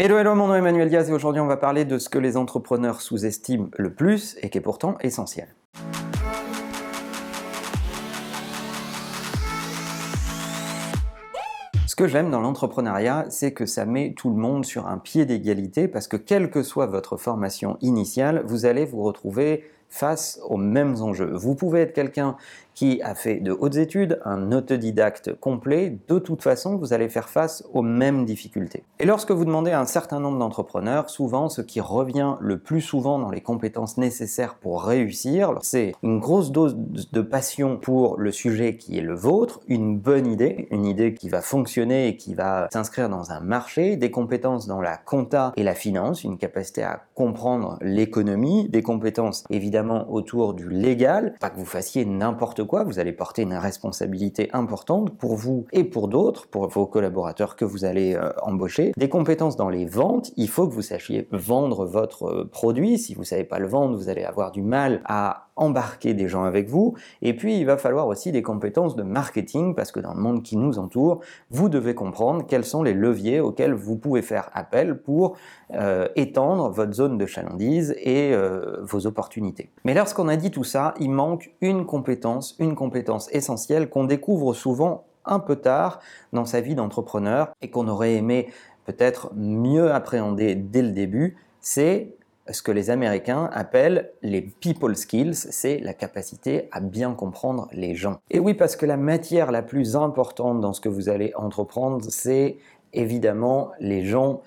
[0.00, 2.20] Hello, hello, mon nom est Emmanuel Diaz et aujourd'hui on va parler de ce que
[2.20, 5.48] les entrepreneurs sous-estiment le plus et qui est pourtant essentiel.
[11.88, 15.26] Ce que j'aime dans l'entrepreneuriat, c'est que ça met tout le monde sur un pied
[15.26, 20.58] d'égalité parce que quelle que soit votre formation initiale, vous allez vous retrouver face aux
[20.58, 21.32] mêmes enjeux.
[21.34, 22.36] Vous pouvez être quelqu'un
[22.78, 27.28] qui a fait de hautes études, un autodidacte complet, de toute façon, vous allez faire
[27.28, 28.84] face aux mêmes difficultés.
[29.00, 32.80] Et lorsque vous demandez à un certain nombre d'entrepreneurs, souvent ce qui revient le plus
[32.80, 38.30] souvent dans les compétences nécessaires pour réussir, c'est une grosse dose de passion pour le
[38.30, 42.34] sujet qui est le vôtre, une bonne idée, une idée qui va fonctionner et qui
[42.34, 46.84] va s'inscrire dans un marché, des compétences dans la compta et la finance, une capacité
[46.84, 52.67] à comprendre l'économie, des compétences évidemment autour du légal, pas que vous fassiez n'importe quoi,
[52.84, 57.64] vous allez porter une responsabilité importante pour vous et pour d'autres, pour vos collaborateurs que
[57.64, 58.92] vous allez euh, embaucher.
[58.96, 62.98] Des compétences dans les ventes, il faut que vous sachiez vendre votre euh, produit.
[62.98, 66.44] Si vous savez pas le vendre, vous allez avoir du mal à embarquer des gens
[66.44, 66.94] avec vous.
[67.22, 70.42] Et puis, il va falloir aussi des compétences de marketing parce que dans le monde
[70.42, 71.20] qui nous entoure,
[71.50, 75.36] vous devez comprendre quels sont les leviers auxquels vous pouvez faire appel pour
[75.74, 78.34] euh, étendre votre zone de chalandise et
[78.82, 79.70] vos opportunités.
[79.84, 84.54] Mais lorsqu'on a dit tout ça, il manque une compétence, une compétence essentielle qu'on découvre
[84.54, 86.00] souvent un peu tard
[86.32, 88.48] dans sa vie d'entrepreneur et qu'on aurait aimé
[88.84, 92.16] peut-être mieux appréhender dès le début, c'est
[92.50, 97.94] ce que les Américains appellent les people skills, c'est la capacité à bien comprendre les
[97.94, 98.18] gens.
[98.30, 102.04] Et oui, parce que la matière la plus importante dans ce que vous allez entreprendre,
[102.08, 102.56] c'est
[102.92, 104.42] évidemment les gens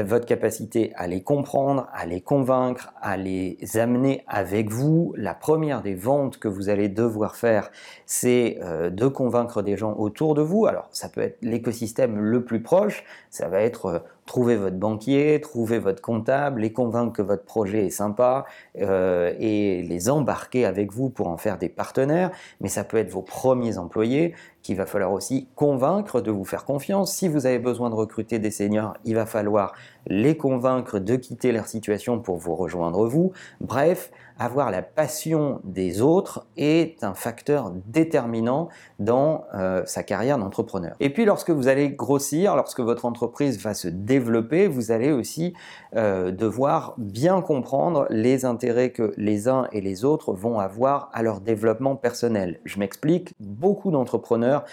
[0.00, 5.12] votre capacité à les comprendre, à les convaincre, à les amener avec vous.
[5.18, 7.70] La première des ventes que vous allez devoir faire,
[8.06, 10.66] c'est euh, de convaincre des gens autour de vous.
[10.66, 15.78] Alors ça peut être l'écosystème le plus proche, ça va être trouver votre banquier, trouver
[15.78, 18.46] votre comptable, les convaincre que votre projet est sympa
[18.80, 22.30] euh, et les embarquer avec vous pour en faire des partenaires.
[22.62, 24.32] Mais ça peut être vos premiers employés
[24.62, 27.12] qu'il va falloir aussi convaincre de vous faire confiance.
[27.12, 29.74] Si vous avez besoin de recruter des seniors, il va falloir
[30.06, 33.32] les convaincre de quitter leur situation pour vous rejoindre vous.
[33.60, 40.96] Bref, avoir la passion des autres est un facteur déterminant dans euh, sa carrière d'entrepreneur.
[40.98, 45.54] Et puis lorsque vous allez grossir, lorsque votre entreprise va se développer, vous allez aussi
[45.94, 51.22] euh, devoir bien comprendre les intérêts que les uns et les autres vont avoir à
[51.22, 52.58] leur développement personnel.
[52.64, 54.64] Je m'explique, beaucoup d'entrepreneurs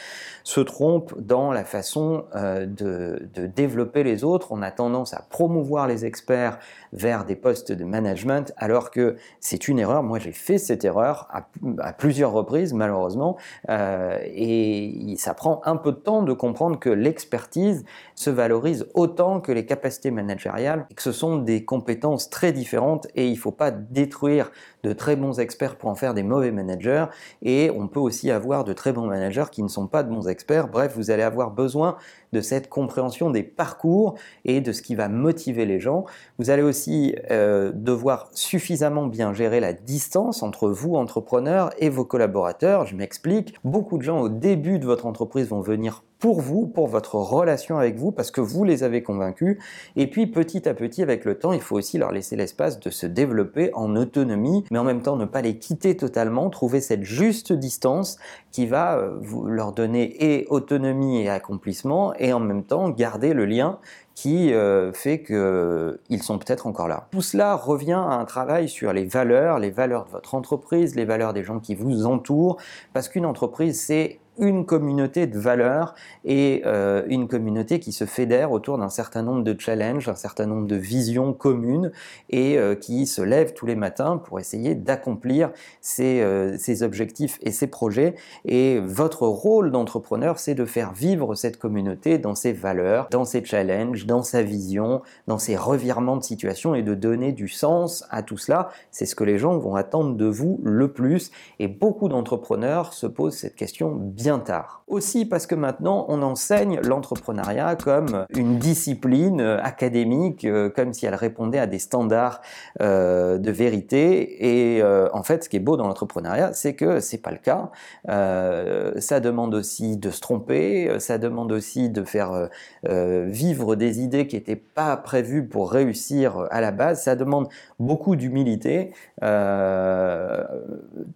[0.43, 4.47] se trompent dans la façon euh, de, de développer les autres.
[4.51, 6.57] On a tendance à promouvoir les experts
[6.91, 10.03] vers des postes de management alors que c'est une erreur.
[10.03, 13.37] Moi, j'ai fait cette erreur à, plusieurs reprises, malheureusement,
[13.69, 19.39] euh, et ça prend un peu de temps de comprendre que l'expertise se valorise autant
[19.39, 23.37] que les capacités managériales, et que ce sont des compétences très différentes, et il ne
[23.37, 24.51] faut pas détruire
[24.83, 27.05] de très bons experts pour en faire des mauvais managers,
[27.41, 30.27] et on peut aussi avoir de très bons managers qui ne sont pas de bons
[30.27, 30.67] experts.
[30.67, 31.97] Bref, vous allez avoir besoin
[32.33, 36.05] de cette compréhension des parcours et de ce qui va motiver les gens.
[36.37, 42.05] Vous allez aussi euh, devoir suffisamment bien gérer la distance entre vous, entrepreneur, et vos
[42.05, 42.85] collaborateurs.
[42.85, 43.55] Je m'explique.
[43.63, 47.77] Beaucoup de gens au début de votre entreprise vont venir pour vous, pour votre relation
[47.77, 49.57] avec vous, parce que vous les avez convaincus.
[49.95, 52.89] Et puis petit à petit, avec le temps, il faut aussi leur laisser l'espace de
[52.89, 57.03] se développer en autonomie, mais en même temps ne pas les quitter totalement, trouver cette
[57.03, 58.17] juste distance
[58.51, 63.45] qui va euh, leur donner et autonomie et accomplissement, et en même temps garder le
[63.45, 63.79] lien
[64.21, 67.07] qui euh, fait qu'ils euh, sont peut-être encore là.
[67.11, 71.05] Tout cela revient à un travail sur les valeurs, les valeurs de votre entreprise, les
[71.05, 72.57] valeurs des gens qui vous entourent,
[72.91, 75.93] parce qu'une entreprise, c'est une communauté de valeurs
[76.25, 80.45] et euh, une communauté qui se fédère autour d'un certain nombre de challenges, un certain
[80.45, 81.91] nombre de visions communes
[82.29, 85.51] et euh, qui se lève tous les matins pour essayer d'accomplir
[85.99, 88.15] euh, ces, objectifs et ces projets.
[88.45, 93.43] Et votre rôle d'entrepreneur, c'est de faire vivre cette communauté dans ses valeurs, dans ses
[93.43, 98.23] challenges, dans sa vision, dans ses revirements de situation et de donner du sens à
[98.23, 98.69] tout cela.
[98.91, 101.31] C'est ce que les gens vont attendre de vous le plus.
[101.59, 104.83] Et beaucoup d'entrepreneurs se posent cette question bien tard.
[104.89, 111.05] Aussi parce que maintenant on enseigne l'entrepreneuriat comme une discipline euh, académique, euh, comme si
[111.05, 112.41] elle répondait à des standards
[112.81, 114.75] euh, de vérité.
[114.75, 114.83] Et
[115.13, 117.69] en fait, ce qui est beau dans l'entrepreneuriat, c'est que c'est pas le cas.
[118.05, 122.49] ça demande aussi de se tromper, ça demande aussi de faire
[122.83, 127.03] vivre des idées qui n'étaient pas prévues pour réussir à la base.
[127.03, 127.47] Ça demande
[127.79, 128.93] beaucoup d'humilité,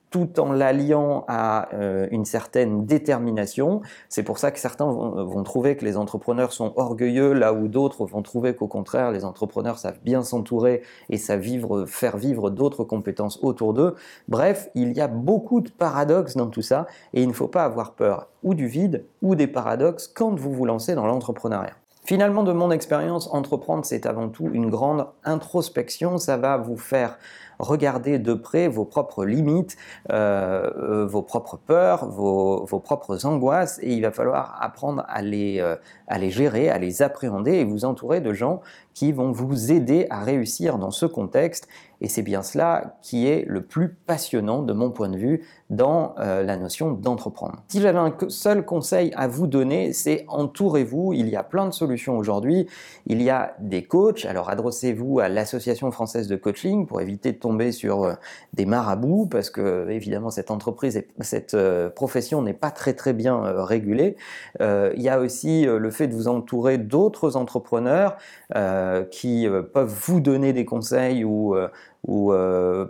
[0.09, 1.69] tout en l'alliant à
[2.12, 3.02] une certaine détermination
[4.09, 8.05] C'est pour ça que certains vont, trouver que les entrepreneurs sont orgueilleux, là où d'autres
[8.05, 11.44] vont trouver qu'au contraire, les entrepreneurs savent bien s'entourer et savent
[11.88, 13.95] faire vivre d'autres compétences autour d'eux.
[14.27, 17.65] Bref, il y a beaucoup de paradoxes dans tout ça et il ne faut pas
[17.65, 21.82] avoir peur ou du vide ou des paradoxes quand vous vous lancez dans l'entrepreneuriat.
[22.05, 26.17] Finalement, de mon expérience, entreprendre, c'est avant tout une grande introspection.
[26.17, 27.17] Ça va vous faire
[27.59, 29.77] regarder de près vos propres limites,
[30.11, 35.75] euh, euh, vos propres peurs, vos, propres angoisses, et il va falloir apprendre euh,
[36.07, 38.61] à les gérer, à les appréhender et vous entourer de gens
[38.94, 41.68] qui vont vous aider à réussir dans ce contexte.
[42.01, 46.16] Et c'est bien cela qui est le plus passionnant de mon point de vue dans
[46.18, 47.63] la notion d'entreprendre.
[47.69, 51.13] Si j'avais un seul conseil à vous donner, c'est entourez-vous.
[51.13, 52.68] Il y a plein de solutions aujourd'hui.
[53.06, 54.25] Il y a des coachs.
[54.25, 58.13] Alors adressez-vous à l'Association française de coaching pour éviter de tomber sur euh,
[58.54, 63.13] des marabouts parce que évidemment cette entreprise et cette euh, profession n'est pas très très
[63.13, 64.16] bien euh, régulée.
[64.60, 68.18] il y a aussi le fait de vous entourer d'autres entrepreneurs
[69.12, 71.56] qui peuvent vous donner des conseils ou
[72.06, 72.33] ou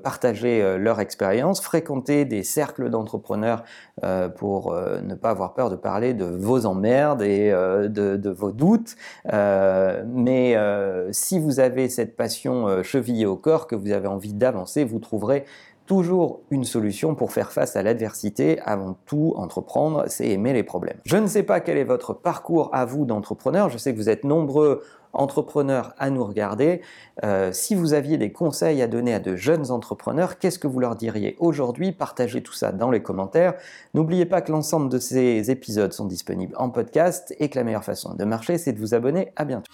[0.01, 3.63] partager leur expérience, fréquenter des cercles d'entrepreneurs
[4.37, 8.95] pour ne pas avoir peur de parler de vos emmerdes et de, vos doutes.
[9.31, 10.57] mais
[11.11, 15.45] si vous avez cette passion chevillée au corps, que vous avez envie d'avancer, vous trouverez
[15.85, 18.59] toujours une solution pour faire face à l'adversité.
[18.61, 20.97] Avant tout, entreprendre, c'est aimer les problèmes.
[21.05, 23.69] Je ne sais pas quel est votre parcours à vous d'entrepreneur.
[23.69, 24.81] Je sais que vous êtes nombreux
[25.13, 26.81] entrepreneurs à nous regarder.
[27.23, 30.79] Euh, si vous aviez des conseils à donner à de jeunes entrepreneurs, qu'est-ce que vous
[30.79, 31.91] leur diriez aujourd'hui?
[31.91, 33.53] Partagez tout ça dans les commentaires.
[33.93, 37.83] N'oubliez pas que l'ensemble de ces épisodes sont disponibles en podcast et que la meilleure
[37.83, 39.31] façon de marcher, c'est de vous abonner.
[39.35, 39.71] À bientôt.